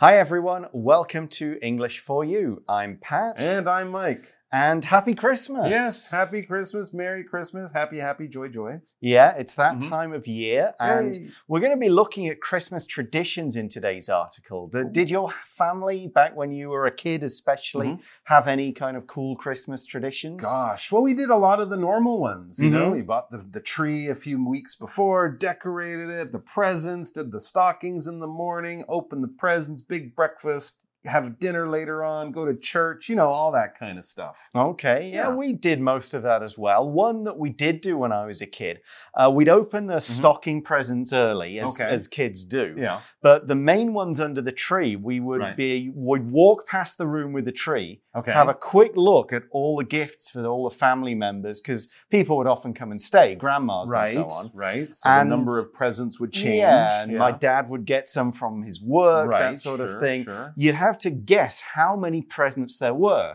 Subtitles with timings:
[0.00, 0.68] Hi, everyone.
[0.72, 2.62] Welcome to English for You.
[2.68, 3.40] I'm Pat.
[3.40, 4.32] And I'm Mike.
[4.50, 5.68] And happy Christmas.
[5.68, 8.80] Yes, happy Christmas, Merry Christmas, happy, happy, joy, joy.
[9.00, 9.88] Yeah, it's that Mhm.
[9.88, 10.72] time of year.
[10.80, 11.30] And Yay.
[11.48, 14.66] we're going to be looking at Christmas traditions in today's article.
[14.68, 18.00] Did, did your family, back when you were a kid especially, Mhm.
[18.24, 20.40] have any kind of cool Christmas traditions?
[20.40, 22.58] Gosh, well, we did a lot of the normal ones.
[22.58, 22.92] You know, Mhm.
[22.92, 27.40] we bought the, the tree a few weeks before, decorated it, the presents, did the
[27.40, 32.54] stockings in the morning, opened the presents, big breakfast, have dinner later on, go to
[32.56, 34.36] church, you know, all that kind of stuff.
[34.54, 35.34] Okay, yeah, Yeah.
[35.34, 36.88] we did most of that as well.
[36.90, 38.80] One that we did do when I was a kid,
[39.14, 41.82] uh, we'd open the stocking presents early, as, Mm-hmm.
[41.82, 41.94] Okay.
[41.94, 42.74] as kids do.
[42.76, 43.00] Yeah.
[43.22, 45.56] But the main ones under the tree, we would Right.
[45.56, 48.32] be would walk past the room with the tree, Okay.
[48.32, 52.36] have a quick look at all the gifts for all the family members, because people
[52.38, 54.14] would often come and stay, grandmas right.
[54.16, 54.50] and so on.
[54.52, 54.92] Right.
[54.92, 56.58] So And- the number of presents would change.
[56.58, 60.24] Yeah, and my dad would get some from his work, right, that sort of thing.
[60.24, 60.52] sure.
[60.56, 63.34] You'd have to guess how many presents there were.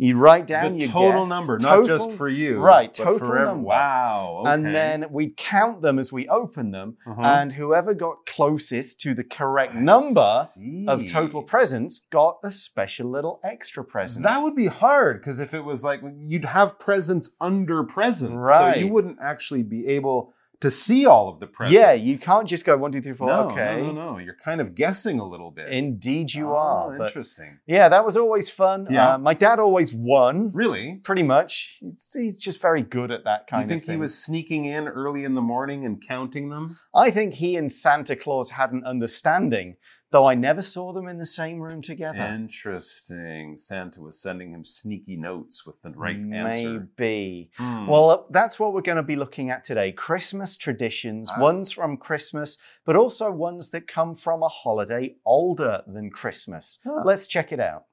[0.00, 2.60] You write down the your total guess, number, total- not just for you.
[2.60, 3.64] Right, but total for number.
[3.64, 4.44] Wow.
[4.46, 7.20] And then we'd count them as we open them, Uh-huh.
[7.20, 10.44] and whoever got closest to the correct I number
[10.86, 14.22] of total presents got a special little extra present.
[14.22, 18.74] That would be hard because if it was like you'd have presents under presents, Right.
[18.74, 21.74] so you wouldn't actually be able to see all of the presents.
[21.80, 23.28] yeah, you can't just go one, two, three, four.
[23.28, 23.80] No, okay.
[23.80, 24.18] no, no, no.
[24.18, 25.68] You're kind of guessing a little bit.
[25.68, 27.06] Indeed, you Oh, are.
[27.06, 27.58] Interesting.
[27.66, 28.88] yeah, that was always fun.
[28.90, 29.14] Yeah.
[29.14, 30.96] Uh, my dad always won, Really?
[31.04, 31.78] pretty much.
[31.80, 33.78] He's, he's just very good at that kind of thing.
[33.78, 36.76] Do you think he was sneaking in early in the morning and counting them?
[36.94, 39.76] I think he and Santa Claus had an understanding,
[40.10, 42.18] though I never saw them in the same room together.
[42.18, 43.56] Interesting.
[43.56, 46.88] Santa was sending him sneaky notes with the right answer.
[46.98, 47.50] Maybe.
[47.56, 47.86] Hmm.
[47.86, 51.40] Well, uh, that's what we're going to be looking at today Christmas traditions, Ah.
[51.40, 56.78] ones from Christmas, but also ones that come from a holiday older than Christmas.
[56.86, 57.02] Ah.
[57.04, 57.84] Let's check it out.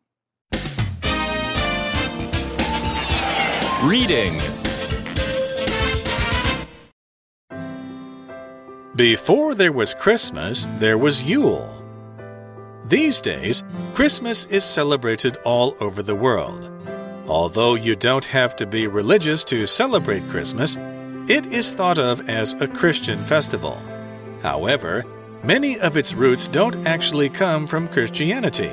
[3.83, 4.39] Reading
[8.95, 11.84] Before there was Christmas, there was Yule.
[12.87, 13.63] These days,
[13.95, 16.69] Christmas is celebrated all over the world.
[17.27, 20.77] Although you don't have to be religious to celebrate Christmas,
[21.27, 23.81] it is thought of as a Christian festival.
[24.43, 25.03] However,
[25.43, 28.71] many of its roots don't actually come from Christianity.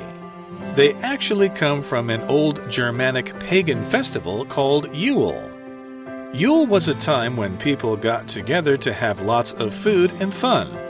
[0.75, 5.49] They actually come from an old Germanic pagan festival called Yule.
[6.35, 10.82] Yule was a time when people got together to have lots of food and fun.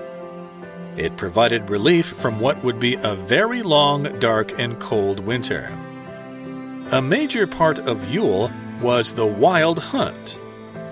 [0.97, 5.71] It provided relief from what would be a very long, dark, and cold winter.
[6.91, 10.39] A major part of Yule was the wild hunt.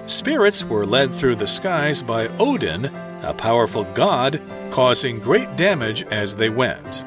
[0.08, 2.86] Spirits were led through the skies by Odin,
[3.22, 4.42] a powerful god,
[4.72, 7.06] causing great damage as they went.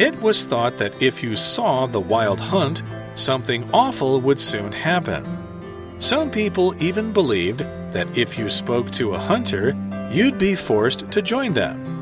[0.00, 2.82] It was thought that if you saw the wild hunt,
[3.14, 5.24] something awful would soon happen.
[5.98, 7.60] Some people even believed
[7.92, 9.76] that if you spoke to a hunter,
[10.10, 11.97] you'd be forced to join them.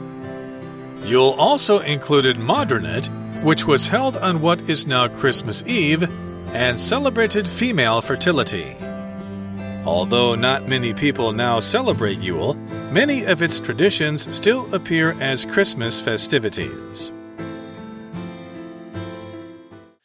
[1.06, 3.06] Yule also included Modraniht,
[3.44, 6.02] which was held on what is now Christmas Eve,
[6.52, 8.76] and celebrated female fertility.
[9.84, 12.54] Although not many people now celebrate Yule,
[12.90, 17.12] many of its traditions still appear as Christmas festivities.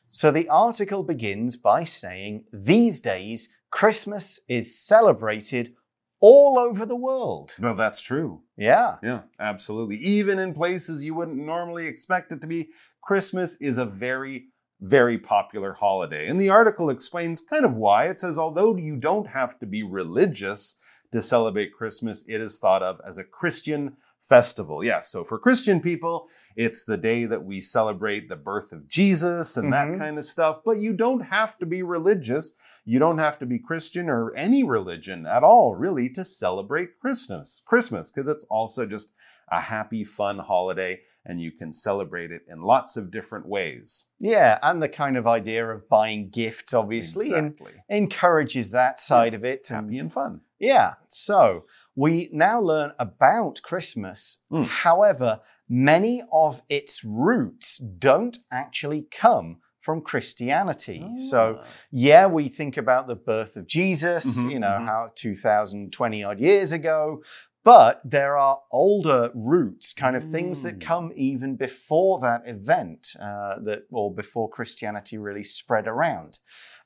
[0.09, 5.73] So the article begins by saying these days, Christmas is celebrated
[6.21, 7.53] all over the world.
[7.59, 8.41] well, that's true.
[8.55, 8.97] Yeah.
[9.03, 9.97] Yeah, absolutely.
[9.97, 12.69] Even in places you wouldn't normally expect it to be,
[13.03, 14.45] Christmas is a very,
[14.79, 16.27] very popular holiday.
[16.27, 18.05] And the article explains kind of why.
[18.05, 20.77] It says, although you don't have to be religious
[21.11, 24.83] to celebrate Christmas, it is thought of as a Christian festival.
[24.83, 29.57] Yes, so for Christian people, it's the day that we celebrate the birth of Jesus
[29.57, 29.71] and Mhm.
[29.93, 30.61] that kind of stuff.
[30.63, 32.53] But you don't have to be religious.
[32.85, 37.61] You don't have to be Christian or any religion at all, really, to celebrate Christmas.
[37.65, 39.13] Christmas, because it's also just
[39.51, 44.07] a happy, fun holiday, and you can celebrate it in lots of different ways.
[44.19, 47.73] Yeah, and the kind of idea of buying gifts, obviously, Exactly.
[47.89, 49.69] encourages that side of it.
[49.69, 50.41] and- Happy and fun.
[50.59, 51.65] Yeah, so
[52.01, 54.19] we now learn about Christmas.
[54.51, 54.65] Mm.
[54.85, 55.29] However,
[55.69, 59.47] many of its roots don't actually come
[59.85, 60.99] from Christianity.
[61.17, 61.65] So, Ah.
[62.07, 64.85] yeah, we think about the birth of Jesus, Mhm, you know, mhm.
[64.85, 67.21] how 2020 odd years ago.
[67.63, 70.81] But there are older roots, kind of things that Mm.
[70.91, 76.39] come even before that event, uh, that or before Christianity really spread around.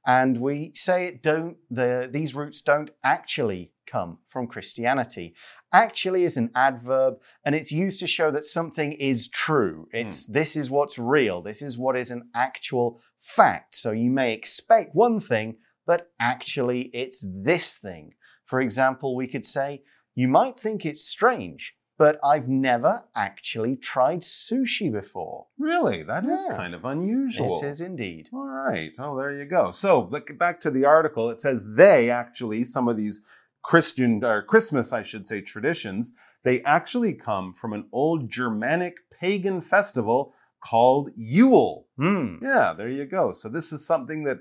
[0.06, 5.34] And we say it don't the these roots don't actually come from Christianity.
[5.74, 9.88] actually is an adverb and it's used to show that something is true.
[9.92, 9.98] Hmm.
[9.98, 11.42] It's this is what's real.
[11.42, 13.76] This is what is an actual fact.
[13.76, 18.14] So you may expect one thing, but actually it's this thing.
[18.46, 19.82] For example, we could say,
[20.14, 25.48] you might think it's strange, but I've never actually tried sushi before.
[25.58, 26.04] Really?
[26.04, 26.56] That is Yeah.
[26.56, 27.60] kind of unusual.
[27.60, 28.30] It is indeed.
[28.32, 28.92] All right.
[29.00, 29.72] Oh, there you go.
[29.72, 31.30] So, look back to the article.
[31.30, 33.22] It says they actually, some of these
[33.66, 36.14] Christian or Christmas, I should say, traditions,
[36.44, 41.88] they actually come from an old Germanic pagan festival called Yule.
[41.98, 42.36] Hmm.
[42.44, 43.32] Yeah, there you go.
[43.32, 44.38] So this is something that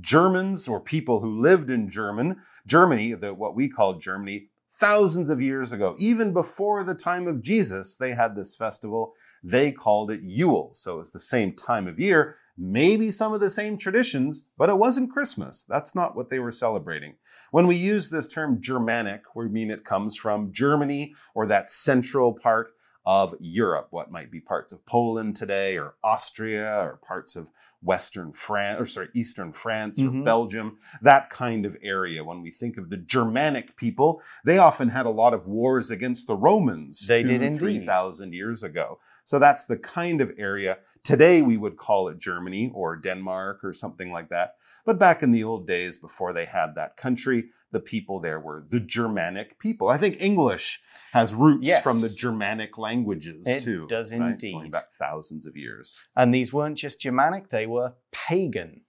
[0.00, 2.36] Germans or people who lived in German,
[2.68, 7.42] Germany, the, what we call Germany, thousands of years ago, even before the time of
[7.42, 9.12] Jesus, they had this festival.
[9.42, 10.70] They called it Yule.
[10.74, 14.76] So it's the same time of year, maybe some of the same traditions, but it
[14.76, 15.64] wasn't Christmas.
[15.68, 17.14] That's not what they were celebrating.
[17.52, 22.32] When we use this term Germanic, we mean it comes from Germany or that central
[22.32, 22.72] part
[23.06, 27.48] of Europe, what might be parts of Poland today, or Austria, or parts of
[27.80, 30.24] Western France, or sorry, Eastern France, or Mhm.
[30.24, 32.24] Belgium, that kind of area.
[32.24, 36.26] When we think of the Germanic people, they often had a lot of wars against
[36.26, 37.06] the Romans.
[37.06, 37.60] They two, did indeed.
[37.60, 38.98] Three thousand years ago.
[39.28, 40.78] So that's the kind of area.
[41.04, 44.54] Today we would call it Germany or Denmark or something like that.
[44.86, 48.64] But back in the old days, before they had that country, the people there were
[48.70, 49.90] the Germanic people.
[49.90, 50.80] I think English
[51.12, 51.82] has roots Yes.
[51.82, 53.86] from the Germanic languages It too.
[53.86, 54.30] does right?
[54.30, 54.54] indeed.
[54.54, 56.00] Going back thousands of years.
[56.16, 58.86] And these weren't just Germanic, they were pagan.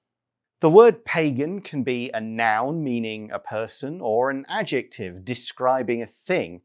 [0.61, 6.05] The word pagan can be a noun meaning a person or an adjective describing a
[6.05, 6.61] thing.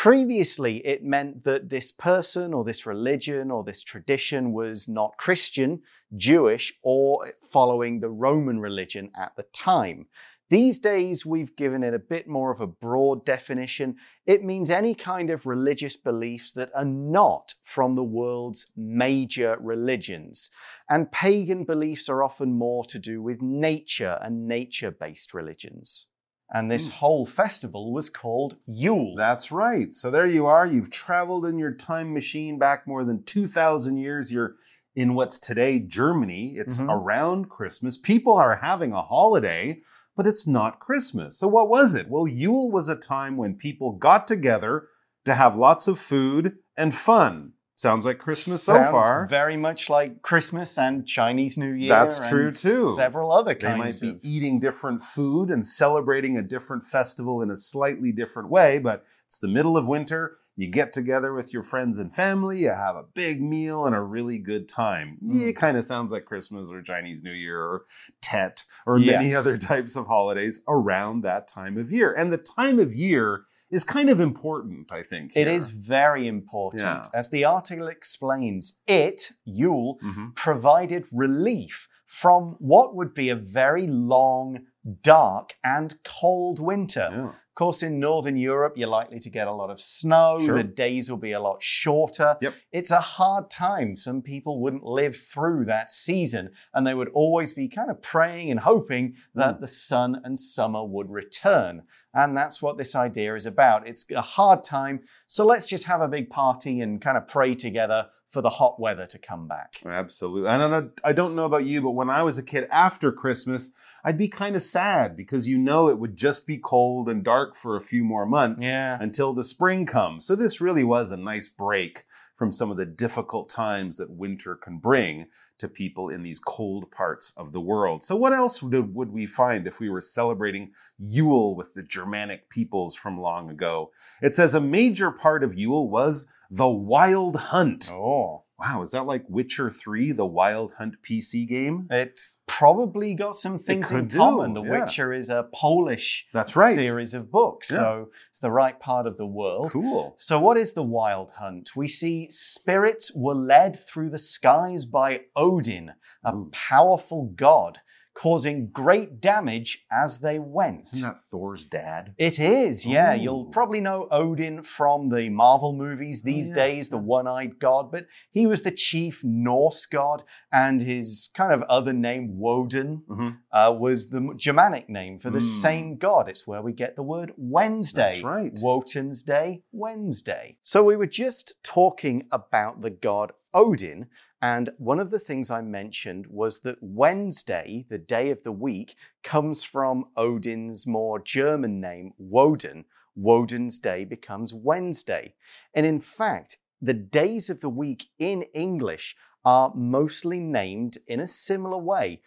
[0.00, 5.82] Previously, it meant that this person or this religion or this tradition was not Christian,
[6.16, 10.06] Jewish, or following the Roman religion at the time.
[10.50, 13.96] These days, we've given it a bit more of a broad definition.
[14.24, 20.52] It means any kind of religious beliefs that are not from the world's major religions.
[20.88, 26.06] And pagan beliefs are often more to do with nature and nature based religions.
[26.50, 26.92] And this Hmm.
[26.94, 29.14] whole festival was called Yule.
[29.16, 29.92] That's right.
[29.92, 30.66] So there you are.
[30.66, 34.32] You've traveled in your time machine back more than 2,000 years.
[34.32, 34.54] You're
[34.96, 36.54] in what's today Germany.
[36.56, 36.88] It's Mhm.
[36.90, 37.98] around Christmas.
[37.98, 39.82] People are having a holiday,
[40.16, 41.38] but it's not Christmas.
[41.38, 42.08] So what was it?
[42.08, 44.88] Well, Yule was a time when people got together
[45.26, 47.52] to have lots of food and fun.
[47.78, 49.28] Sounds like Christmas so far.
[49.28, 51.90] Very much like Christmas and Chinese New Year.
[51.90, 52.92] That's true, too.
[52.96, 54.20] Several other They might kinds be of.
[54.24, 59.38] eating different food and celebrating a different festival in a slightly different way, but it's
[59.38, 60.38] the middle of winter.
[60.56, 64.00] You get together with your friends and family, you have a big meal and a
[64.00, 65.16] really good time.
[65.24, 65.50] Mm.
[65.50, 67.84] It kind of sounds like Christmas or Chinese New Year or
[68.20, 72.12] Tet or many other types of holidays around that time of year.
[72.12, 75.32] And the time of year is kind of important, I think.
[75.36, 75.56] It here.
[75.56, 76.82] is very important.
[76.82, 77.02] Yeah.
[77.14, 80.34] As the article explains, it, Yule, Mhm.
[80.36, 84.64] provided relief from what would be a very long,
[85.02, 87.08] dark, and cold winter.
[87.12, 87.28] Yeah.
[87.28, 90.38] Of course, in Northern Europe, you're likely to get a lot of snow.
[90.38, 90.56] Sure.
[90.56, 92.36] The days will be a lot shorter.
[92.40, 92.54] Yep.
[92.70, 93.96] It's a hard time.
[93.96, 98.52] Some people wouldn't live through that season, and they would always be kind of praying
[98.52, 99.60] and hoping that Mm.
[99.60, 101.82] the sun and summer would return.
[102.14, 103.86] And that's what this idea is about.
[103.86, 107.54] It's a hard time, so let's just have a big party and kind of pray
[107.54, 109.74] together for the hot weather to come back.
[109.86, 110.48] Absolutely.
[110.48, 113.10] I don't know, I don't know about you, but when I was a kid after
[113.10, 113.72] Christmas,
[114.04, 117.54] I'd be kind of sad because you know it would just be cold and dark
[117.54, 118.98] for a few more months Yeah.
[119.00, 120.26] until the spring comes.
[120.26, 122.04] So this really was a nice break
[122.36, 125.26] from some of the difficult times that winter can bring
[125.58, 128.02] to people in these cold parts of the world.
[128.02, 132.48] So what else would, would we find if we were celebrating Yule with the Germanic
[132.48, 133.90] peoples from long ago?
[134.22, 137.90] It says a major part of Yule was the Wild Hunt.
[137.92, 138.44] Oh.
[138.58, 141.86] Wow, is that like Witcher 3, the Wild Hunt PC game?
[141.90, 144.52] It's probably got some things in could do, common.
[144.54, 144.80] The yeah.
[144.80, 146.74] Witcher is a Polish That's right.
[146.74, 147.76] series of books, Yeah.
[147.76, 149.70] so it's the right part of the world.
[149.70, 150.16] Cool.
[150.18, 151.76] So, what is the Wild Hunt?
[151.76, 155.92] We see spirits were led through the skies by Odin,
[156.24, 156.50] a Ooh.
[156.52, 157.78] powerful god,
[158.18, 160.80] causing great damage as they went.
[160.92, 162.14] Isn't that Thor's dad?
[162.18, 163.14] It is, yeah.
[163.14, 163.20] Ooh.
[163.20, 167.92] You'll probably know Odin from the Marvel movies these yeah, days, the one eyed god,
[167.92, 173.36] but he was the chief Norse god, and his kind of other name, Woden, Mhm.
[173.52, 175.62] uh, was the Germanic name for the Mm.
[175.62, 176.28] same god.
[176.28, 178.14] It's where we get the word Wednesday.
[178.14, 178.52] That's right.
[178.60, 180.56] Wotan's Day, Wednesday.
[180.64, 184.06] So we were just talking about the god Odin,
[184.40, 188.94] and one of the things I mentioned was that Wednesday, the day of the week,
[189.24, 192.84] comes from Odin's more German name, Woden.
[193.16, 195.34] Woden's Day becomes Wednesday.
[195.74, 201.26] And in fact, the days of the week in English are mostly named in a
[201.26, 202.20] similar way.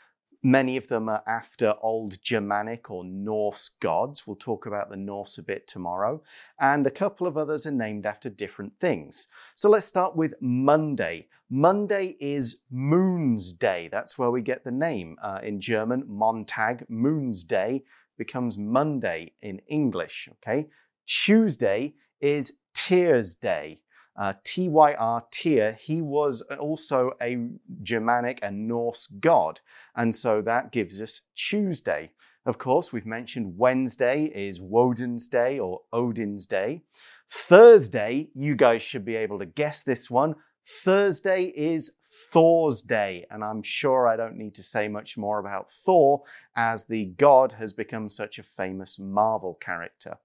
[0.43, 4.25] Many of them are after old Germanic or Norse gods.
[4.25, 6.23] We'll talk about the Norse a bit tomorrow.
[6.59, 9.27] And a couple of others are named after different things.
[9.53, 11.27] So let's start with Monday.
[11.53, 13.89] Monday is Moon's Day.
[13.91, 15.17] That's where we get the name.
[15.21, 17.83] Uh, in German, Montag, Moon's Day
[18.17, 20.29] becomes Monday in English.
[20.31, 20.67] Okay.
[21.05, 23.81] Tuesday is Tyr's Day.
[24.17, 27.49] Uh, Tyr, Tyr, he was also a
[27.83, 29.59] Germanic and Norse god.
[29.93, 32.11] And so that gives us Tuesday.
[32.45, 36.83] Of course, we've mentioned Wednesday is Woden's Day or Odin's Day.
[37.29, 40.35] Thursday, you guys should be able to guess this one.
[40.65, 41.91] Thursday is
[42.31, 46.23] Thor's Day, and I'm sure I don't need to say much more about Thor
[46.55, 50.17] as the god has become such a famous Marvel character.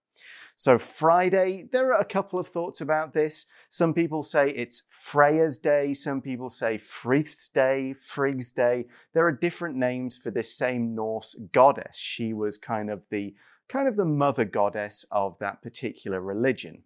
[0.59, 3.45] So, Friday, there are a couple of thoughts about this.
[3.69, 8.87] Some people say it's Freya's Day, some people say Frith's Day, Frigg's Day.
[9.13, 11.99] There are different names for this same Norse goddess.
[11.99, 13.35] She was kind of the
[13.69, 16.85] kind of the mother goddess of that particular religion.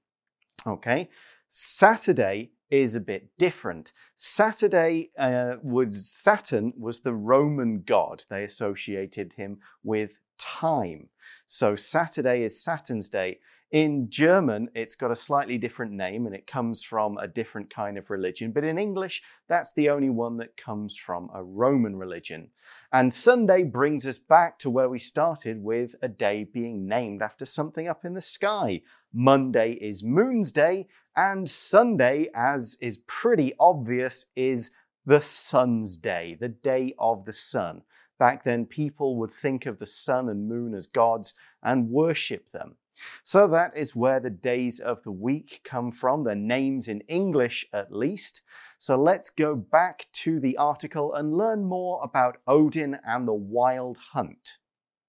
[0.67, 1.09] Okay,
[1.49, 3.93] Saturday is a bit different.
[4.15, 8.25] Saturday uh, was Saturn was the Roman god.
[8.31, 11.09] They associated him with time.
[11.47, 13.39] So Saturday is Saturn's day.
[13.71, 17.97] In German, it's got a slightly different name and it comes from a different kind
[17.97, 22.49] of religion, but in English, that's the only one that comes from a Roman religion.
[22.93, 27.45] And Sunday brings us back to where we started with a day being named after
[27.45, 28.83] something up in the sky.
[29.13, 34.71] Monday is Moon's Day, and Sunday, as is pretty obvious, is
[35.05, 37.83] the sun's day, the day of the sun.
[38.19, 42.77] Back then, people would think of the sun and moon as gods and worship them.
[43.25, 47.67] So that is where the days of the week come from, the names in English
[47.73, 48.43] at least.
[48.79, 53.99] So let's go back to the article and learn more about Odin and the wild
[54.13, 54.59] hunt.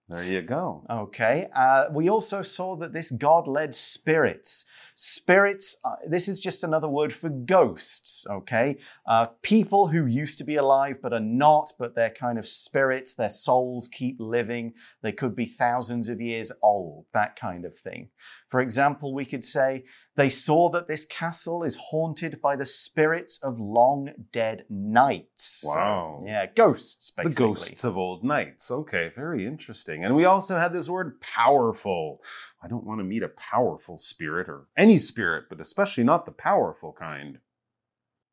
[0.09, 0.85] There you go.
[0.89, 1.47] Okay.
[1.55, 4.65] Uh, we also saw that this god led spirits.
[5.03, 8.77] Spirits, uh, this is just another word for ghosts, okay?
[9.07, 13.15] Uh, people who used to be alive but are not, but they're kind of spirits,
[13.15, 14.73] their souls keep living.
[15.01, 18.09] They could be thousands of years old, that kind of thing.
[18.47, 19.85] For example, we could say,
[20.17, 25.63] they saw that this castle is haunted by the spirits of long dead knights.
[25.65, 26.23] Wow.
[26.27, 27.33] Yeah, ghosts, basically.
[27.33, 28.69] The ghosts of old knights.
[28.69, 30.03] Okay, very interesting.
[30.03, 32.21] And we also had this word powerful.
[32.63, 36.31] I don't want to meet a powerful spirit or any spirit, but especially not the
[36.31, 37.39] powerful kind.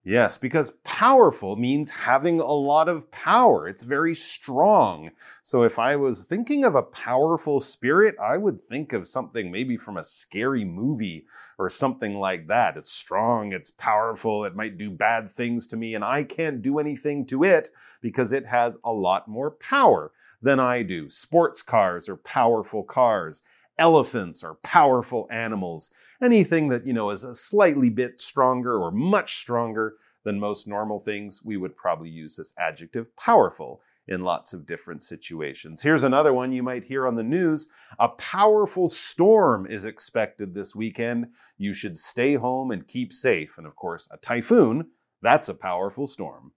[0.04, 3.68] Yes, because powerful means having a lot of power.
[3.68, 5.10] It's very strong.
[5.42, 9.76] So if I was thinking of a powerful spirit, I would think of something maybe
[9.76, 11.26] from a scary movie
[11.58, 12.76] or something like that.
[12.76, 16.78] It's strong, it's powerful, it might do bad things to me, and I can't do
[16.78, 17.68] anything to it
[18.00, 21.10] because it has a lot more power than I do.
[21.10, 23.42] Sports cars are powerful cars.
[23.78, 25.92] Elephants are powerful animals
[26.22, 29.94] anything that, you know, is a slightly bit stronger or much stronger
[30.24, 35.02] than most normal things, we would probably use this adjective powerful in lots of different
[35.02, 35.82] situations.
[35.82, 37.68] Here's another one you might hear on the news.
[37.98, 41.26] A powerful storm is expected this weekend.
[41.58, 43.58] You should stay home and keep safe.
[43.58, 44.88] And of course, a typhoon,
[45.20, 46.52] that's a powerful storm.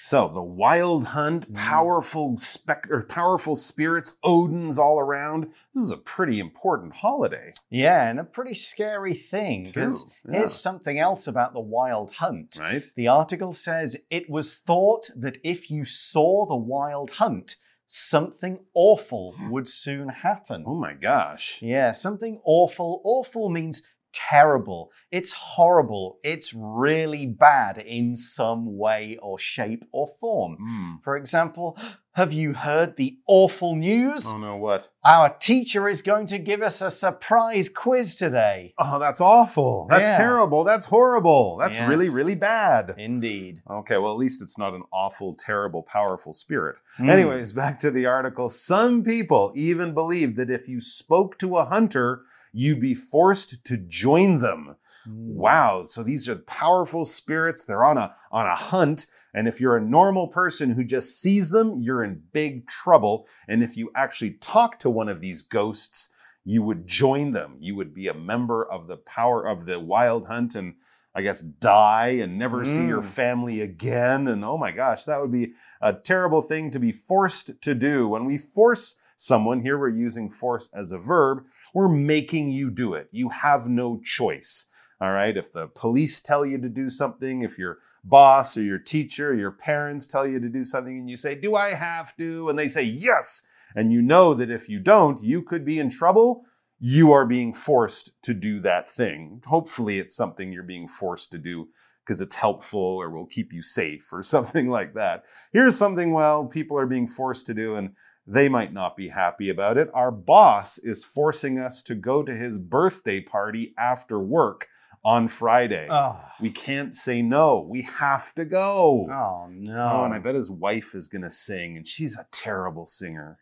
[0.00, 1.56] So the wild hunt, mm.
[1.56, 5.48] powerful specter, powerful spirits, Odin's all around.
[5.74, 7.52] This is a pretty important holiday.
[7.68, 10.38] Yeah, and a pretty scary thing because yeah.
[10.38, 12.58] here's something else about the wild hunt.
[12.60, 12.86] Right.
[12.94, 19.34] The article says it was thought that if you saw the wild hunt, something awful
[19.50, 20.62] would soon happen.
[20.64, 21.60] Oh my gosh.
[21.60, 23.00] Yeah, something awful.
[23.02, 23.82] Awful means
[24.18, 24.90] terrible.
[25.10, 26.18] It's horrible.
[26.24, 30.58] It's really bad in some way or shape or form.
[30.60, 31.04] Mm.
[31.04, 31.78] For example,
[32.12, 34.26] have you heard the awful news?
[34.28, 34.88] Oh no, what?
[35.04, 38.74] Our teacher is going to give us a surprise quiz today.
[38.76, 39.86] Oh, that's awful.
[39.88, 40.16] That's yeah.
[40.16, 40.64] terrible.
[40.64, 41.58] That's horrible.
[41.58, 41.88] That's yes.
[41.88, 42.94] really, really bad.
[42.98, 43.62] Indeed.
[43.70, 46.76] Okay, well, at least it's not an awful, terrible, powerful spirit.
[46.98, 47.08] Mm.
[47.08, 48.48] Anyways, back to the article.
[48.48, 52.22] Some people even believe that if you spoke to a hunter,
[52.52, 54.76] you'd be forced to join them.
[55.08, 55.34] Mm.
[55.34, 55.84] Wow.
[55.84, 57.64] So these are powerful spirits.
[57.64, 59.06] They're on a, on a hunt.
[59.34, 63.28] And if you're a normal person who just sees them, you're in big trouble.
[63.46, 66.10] And if you actually talk to one of these ghosts,
[66.44, 67.56] you would join them.
[67.60, 70.74] You would be a member of the power of the wild hunt and
[71.14, 72.66] I guess die and never mm.
[72.66, 73.04] see your mm.
[73.04, 74.28] family again.
[74.28, 78.08] And oh my gosh, that would be a terrible thing to be forced to do.
[78.08, 81.44] When we force someone, here we're using force as a verb,
[81.78, 83.08] We're making you do it.
[83.12, 84.66] You have no choice.
[85.00, 85.36] All right.
[85.36, 89.34] If the police tell you to do something, if your boss or your teacher or
[89.36, 92.48] your parents tell you to do something and you say, Do I have to?
[92.48, 93.44] And they say, Yes.
[93.76, 96.46] And you know that if you don't, you could be in trouble.
[96.80, 99.40] You are being forced to do that thing.
[99.46, 101.68] Hopefully, it's something you're being forced to do
[102.04, 105.22] because it's helpful or will keep you safe or something like that.
[105.52, 107.90] Here's something, well, people are being forced to do and
[108.30, 109.88] they might not be happy about it.
[109.94, 114.66] Our boss is forcing us to go to his birthday party after work
[115.04, 115.86] on Friday.
[115.88, 117.66] Oh, We can't say no.
[117.68, 119.08] We have to go.
[119.10, 119.90] oh no.
[119.92, 123.38] Oh, and I bet his wife is going to sing, and she's a terrible singer.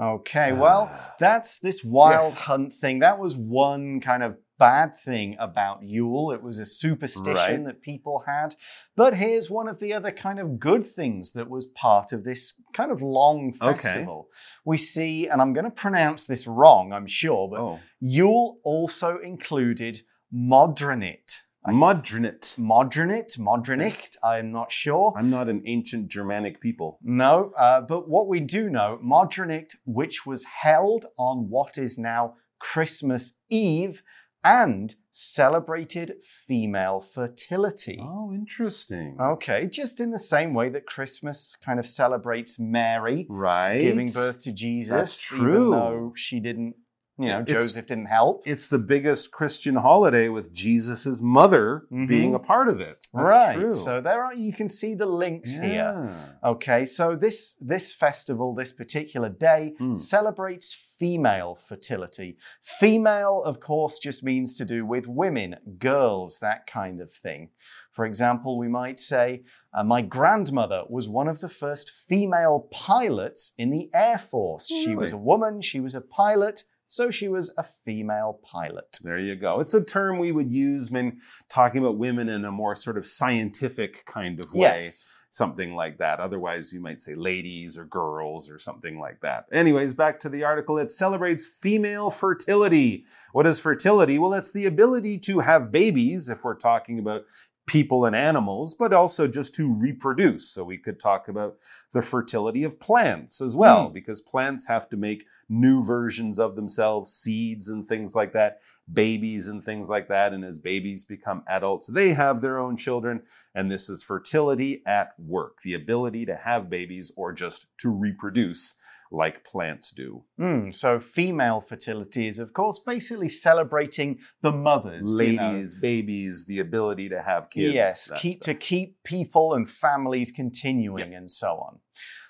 [0.00, 0.90] Okay, well,
[1.20, 2.38] that's this wild Yes.
[2.38, 2.98] hunt thing.
[3.00, 6.32] That was one kind of bad thing about Yule.
[6.32, 7.64] It was a superstition Right.
[7.64, 8.54] that people had.
[8.96, 12.60] But here's one of the other kind of good things that was part of this
[12.74, 13.74] kind of long Okay.
[13.76, 14.28] festival.
[14.64, 19.18] We see, and I'm going to pronounce this wrong, I'm sure, but oh, Yule also
[19.18, 20.02] included
[20.34, 21.42] Modronit.
[21.68, 22.56] Modronit.
[22.58, 25.12] Modronit, Modronicht, I'm not sure.
[25.16, 26.98] I'm not an ancient Germanic people.
[27.02, 32.34] No, uh, but what we do know, Modronit, which was held on what is now
[32.60, 34.02] Christmas Eve
[34.46, 37.98] and celebrated female fertility.
[38.00, 39.16] Oh, interesting.
[39.20, 43.80] Okay, just in the same way that Christmas kind of celebrates Mary Right.
[43.80, 46.76] giving birth to Jesus, That's even though she didn't,
[47.18, 48.42] you know, It's- Joseph didn't help.
[48.46, 52.06] It's the biggest Christian holiday with Jesus' mother Mhm.
[52.06, 52.98] being a part of it.
[53.14, 53.56] That's right.
[53.58, 53.72] True.
[53.72, 56.36] So there are you can see the links here.
[56.44, 59.94] Okay, so this this festival, this particular day, Hmm.
[59.94, 62.36] celebrates female fertility.
[62.62, 67.50] Female, of course, just means to do with women, girls, that kind of thing.
[67.92, 73.52] For example, we might say, uh, my grandmother was one of the first female pilots
[73.58, 74.68] in the Air Force.
[74.68, 78.98] She was a woman, she was a pilot, so she was a female pilot.
[79.02, 79.60] There you go.
[79.60, 83.06] It's a term we would use when talking about women in a more sort of
[83.06, 84.60] scientific kind of way.
[84.60, 85.14] Yes.
[85.36, 86.18] Something like that.
[86.18, 89.44] Otherwise, you might say ladies or girls or something like that.
[89.52, 90.78] Anyways, back to the article.
[90.78, 93.04] It celebrates female fertility.
[93.34, 94.18] What is fertility?
[94.18, 97.26] Well, it's the ability to have babies, if we're talking about
[97.66, 100.48] people and animals, but also just to reproduce.
[100.48, 101.56] So we could talk about
[101.92, 103.92] the fertility of plants as well, Hmm.
[103.92, 108.60] because plants have to make new versions of themselves, seeds and things like that,
[108.92, 110.32] babies and things like that.
[110.32, 113.22] And as babies become adults, they have their own children.
[113.54, 118.78] And this is fertility at work, the ability to have babies or just to reproduce
[119.12, 120.24] like plants do.
[120.38, 125.20] Mm, so female fertility is, of course, basically celebrating the mothers.
[125.20, 125.50] you know.
[125.52, 127.74] Ladies, babies, the ability to have kids.
[127.74, 131.78] yes, keep, to keep people and families continuing and so on.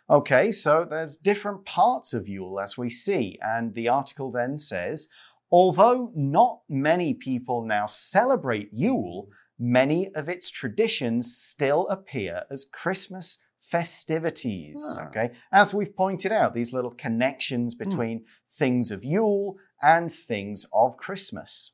[0.09, 5.09] Okay, so there's different parts of Yule as we see, and the article then says,
[5.57, 13.39] although not many people now celebrate Yule, many of its traditions still appear as Christmas
[13.63, 14.99] festivities.
[15.01, 15.07] Ah.
[15.07, 20.99] Okay, as we've pointed out, these little connections between things of Yule and things of
[20.99, 21.73] Christmas.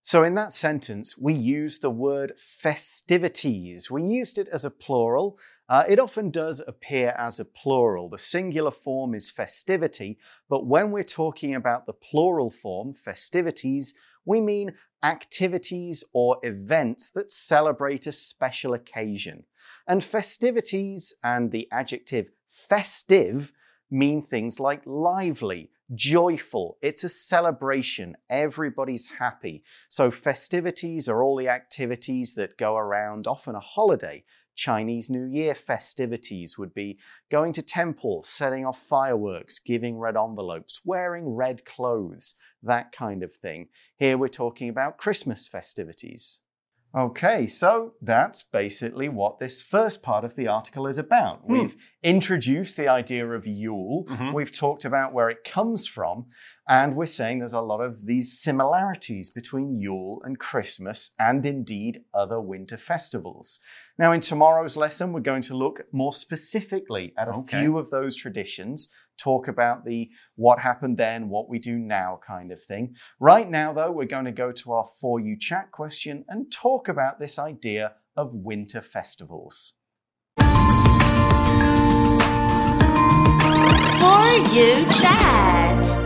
[0.00, 3.90] So, in that sentence, we use the word festivities.
[3.90, 5.38] We used it as a plural.
[5.68, 8.08] Uh, it often does appear as a plural.
[8.08, 14.40] The singular form is festivity, but when we're talking about the plural form, festivities, we
[14.40, 19.44] mean activities or events that celebrate a special occasion.
[19.88, 23.52] And festivities and the adjective festive
[23.90, 26.78] mean things like lively, joyful.
[26.82, 28.16] It's a celebration.
[28.30, 29.62] Everybody's happy.
[29.88, 34.24] So, festivities are all the activities that go around, often a holiday.
[34.56, 36.98] Chinese New Year festivities would be
[37.30, 43.32] going to temples, setting off fireworks, giving red envelopes, wearing red clothes, that kind of
[43.34, 43.68] thing.
[43.96, 46.40] Here we're talking about Christmas festivities.
[46.96, 51.40] Okay, so that's basically what this first part of the article is about.
[51.42, 51.52] Hmm.
[51.52, 54.32] We've introduced the idea of Yule, Mhm.
[54.32, 56.26] we've talked about where it comes from,
[56.68, 62.02] and we're saying there's a lot of these similarities between Yule and Christmas, and indeed
[62.12, 63.60] other winter festivals.
[63.98, 67.60] Now, in tomorrow's lesson, we're going to look more specifically at a Okay.
[67.60, 72.50] few of those traditions, talk about the what happened then, what we do now kind
[72.52, 72.94] of thing.
[73.20, 76.88] Right now, though, we're going to go to our For You Chat question and talk
[76.88, 79.72] about this idea of winter festivals.
[84.00, 86.05] For you chat.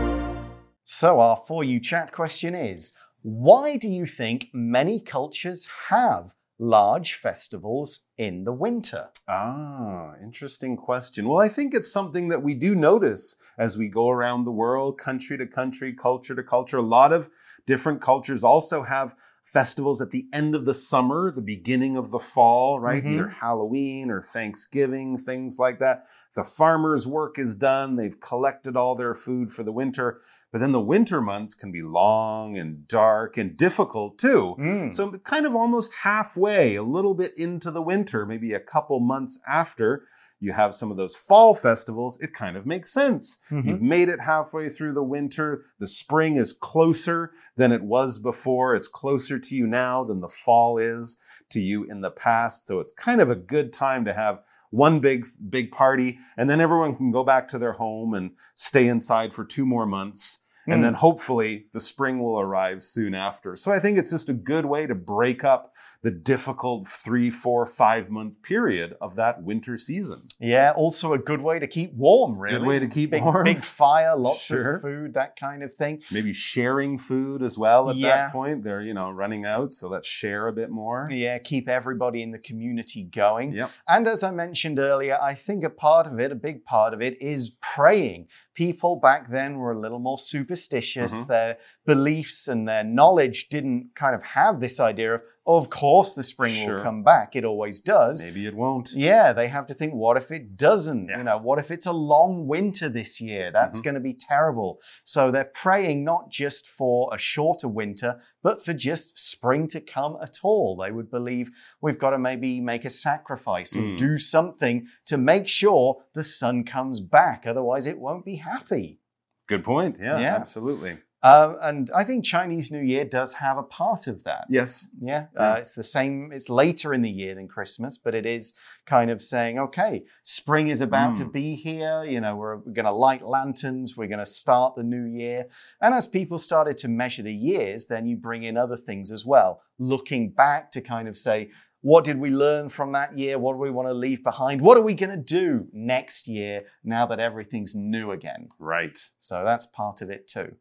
[0.93, 7.13] So, our For You Chat question is Why do you think many cultures have large
[7.13, 9.07] festivals in the winter?
[9.25, 11.29] Ah, interesting question.
[11.29, 14.97] Well, I think it's something that we do notice as we go around the world,
[14.97, 16.77] country to country, culture to culture.
[16.79, 17.29] A lot of
[17.65, 22.19] different cultures also have festivals at the end of the summer, the beginning of the
[22.19, 23.01] fall, right?
[23.01, 23.11] Mhm.
[23.13, 26.05] Either Halloween or Thanksgiving, things like that.
[26.35, 27.95] The farmers' work is done.
[27.95, 30.21] They've collected all their food for the winter.
[30.51, 34.55] But then the winter months can be long and dark and difficult too.
[34.59, 34.91] Mm.
[34.93, 39.39] So, kind of almost halfway, a little bit into the winter, maybe a couple months
[39.47, 40.03] after
[40.41, 43.37] you have some of those fall festivals, it kind of makes sense.
[43.51, 43.65] Mhm.
[43.65, 45.65] You've made it halfway through the winter.
[45.79, 48.75] The spring is closer than it was before.
[48.75, 52.67] It's closer to you now than the fall is to you in the past.
[52.67, 56.61] So, it's kind of a good time to have one big big party and then
[56.61, 60.79] everyone can go back to their home and stay inside for two more months and
[60.79, 60.83] Mm.
[60.83, 63.55] then hopefully the spring will arrive soon after.
[63.55, 67.65] So I think it's just a good way to break up the difficult three, four,
[67.65, 70.23] five month period of that winter season.
[70.39, 72.57] Yeah, also a good way to keep warm, really.
[72.57, 73.43] Good way to keep big, warm.
[73.43, 74.75] Big fire, lots Sure.
[74.77, 76.01] of food, that kind of thing.
[76.11, 78.07] Maybe sharing food as well at Yeah.
[78.09, 78.63] that point.
[78.63, 81.07] They're, you know, running out, so let's share a bit more.
[81.11, 83.53] Yeah, keep everybody in the community going.
[83.53, 83.69] Yep.
[83.87, 87.01] And as I mentioned earlier, I think a part of it, a big part of
[87.01, 88.27] it, is praying.
[88.53, 91.13] People back then were a little more superstitious.
[91.13, 91.27] Mhm.
[91.27, 95.21] Their beliefs and their knowledge didn't kind of have this idea of,
[95.57, 96.77] of course, the spring Sure.
[96.77, 97.35] will come back.
[97.35, 98.23] It always does.
[98.23, 98.91] Maybe it won't.
[98.93, 101.07] Yeah, they have to think, what if it doesn't?
[101.09, 101.17] Yeah.
[101.17, 103.51] You know, what if it's a long winter this year?
[103.51, 103.83] That's Mhm.
[103.83, 104.79] going to be terrible.
[105.03, 110.17] So they're praying not just for a shorter winter, but for just spring to come
[110.21, 110.75] at all.
[110.75, 113.97] They would believe we've got to maybe make a sacrifice or Mm.
[113.97, 117.45] do something to make sure the sun comes back.
[117.47, 118.99] Otherwise, it won't be happy.
[119.47, 119.97] Good point.
[119.99, 120.35] Yeah, Yeah.
[120.35, 120.97] absolutely.
[121.23, 124.45] Uh, and I think Chinese New Year does have a part of that.
[124.49, 124.89] Yes.
[124.99, 125.51] Yeah, Yeah.
[125.51, 126.31] Uh, it's the same.
[126.33, 128.55] It's later in the year than Christmas, but it is
[128.87, 131.31] kind of saying, okay, spring is about to Mm.
[131.33, 132.03] be here.
[132.03, 133.95] You know, we're, we're going to light lanterns.
[133.95, 135.45] We're going to start the new year.
[135.79, 139.23] And as people started to measure the years, then you bring in other things as
[139.23, 143.37] well, looking back to kind of say, what did we learn from that year?
[143.37, 144.61] What do we want to leave behind?
[144.61, 148.47] What are we going to do next year now that everything's new again?
[148.59, 148.97] Right.
[149.19, 150.55] So that's part of it too.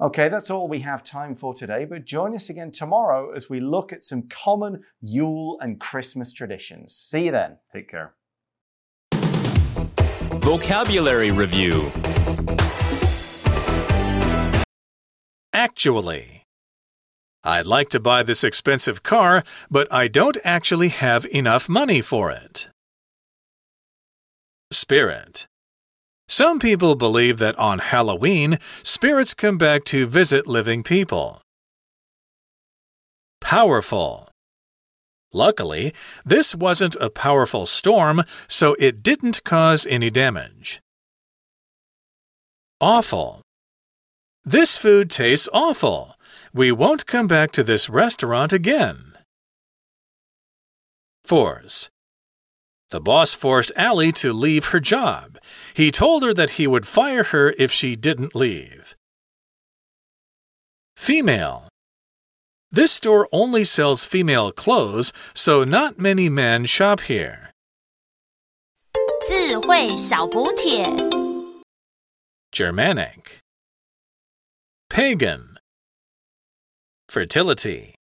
[0.00, 3.60] Okay, that's all we have time for today, but join us again tomorrow as we
[3.60, 6.94] look at some common Yule and Christmas traditions.
[6.94, 7.58] See you then.
[7.72, 8.14] Take care.
[10.40, 11.90] Vocabulary Review
[15.54, 16.43] Actually.
[17.44, 22.30] I'd like to buy this expensive car, but I don't actually have enough money for
[22.30, 22.68] it.
[24.72, 25.46] Spirit.
[26.26, 31.42] Some people believe that on Halloween, spirits come back to visit living people.
[33.42, 34.30] Powerful.
[35.34, 35.92] Luckily,
[36.24, 40.80] this wasn't a powerful storm, so it didn't cause any damage.
[42.80, 43.42] Awful.
[44.44, 46.13] This food tastes awful.
[46.53, 49.13] We won't come back to this restaurant again.
[51.23, 51.89] Force.
[52.89, 55.37] The boss forced Allie to leave her job.
[55.75, 58.95] He told her that he would fire her if she didn't leave.
[60.95, 61.67] Female.
[62.71, 67.49] This store only sells female clothes, so not many men shop here.
[69.29, 70.83] 智慧小补帖。
[72.51, 73.37] Germanic.
[74.89, 75.52] Pagan.
[77.14, 77.94] Fertility.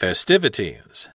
[0.00, 1.10] Festivities.